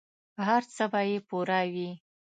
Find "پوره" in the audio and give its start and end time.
1.27-1.61